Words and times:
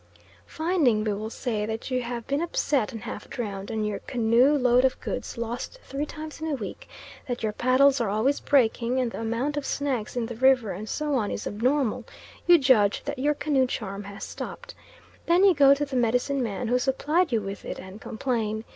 Finding, 0.47 1.03
we 1.03 1.13
will 1.13 1.29
say, 1.29 1.63
that 1.67 1.91
you 1.91 2.01
have 2.01 2.25
been 2.25 2.41
upset 2.41 2.91
and 2.91 3.03
half 3.03 3.29
drowned, 3.29 3.69
and 3.69 3.85
your 3.85 3.99
canoe 3.99 4.57
load 4.57 4.83
of 4.83 4.99
goods 4.99 5.37
lost 5.37 5.77
three 5.83 6.07
times 6.07 6.41
in 6.41 6.47
a 6.47 6.55
week, 6.55 6.89
that 7.27 7.43
your 7.43 7.51
paddles 7.51 8.01
are 8.01 8.09
always 8.09 8.39
breaking, 8.39 8.97
and 8.99 9.11
the 9.11 9.19
amount 9.19 9.57
of 9.57 9.63
snags 9.63 10.15
in 10.17 10.25
the 10.25 10.33
river 10.35 10.71
and 10.71 10.89
so 10.89 11.13
on 11.13 11.29
is 11.29 11.45
abnormal, 11.45 12.03
you 12.47 12.57
judge 12.57 13.03
that 13.03 13.19
your 13.19 13.35
canoe 13.35 13.67
charm 13.67 14.05
has 14.05 14.23
stopped. 14.23 14.73
Then 15.27 15.43
you 15.43 15.53
go 15.53 15.75
to 15.75 15.85
the 15.85 15.95
medicine 15.95 16.41
man 16.41 16.67
who 16.67 16.79
supplied 16.79 17.31
you 17.31 17.39
with 17.39 17.63
it 17.63 17.77
and 17.77 18.01
complain. 18.01 18.63